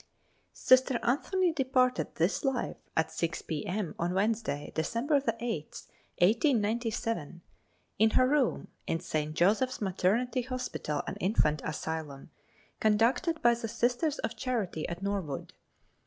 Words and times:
Sister 0.55 0.99
Anthony 1.03 1.53
departed 1.53 2.15
this 2.15 2.43
life 2.43 2.77
at 2.97 3.11
6 3.11 3.43
P. 3.43 3.67
M. 3.67 3.93
on 3.99 4.15
Wednesday, 4.15 4.71
December 4.73 5.17
8, 5.39 5.63
1897, 6.17 7.41
in 7.99 8.09
her 8.09 8.27
room, 8.27 8.69
in 8.87 8.99
St. 8.99 9.35
Joseph's 9.35 9.79
Maternity 9.79 10.41
Hospital 10.41 11.03
and 11.05 11.17
Infant 11.21 11.61
Asylum, 11.63 12.31
conducted 12.79 13.43
by 13.43 13.53
the 13.53 13.67
Sisters 13.67 14.17
of 14.17 14.35
Charity 14.35 14.89
at 14.89 15.03
Norwood, 15.03 15.53
O. 15.53 15.57